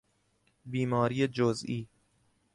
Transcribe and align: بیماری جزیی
بیماری 0.65 1.27
جزیی 1.27 1.87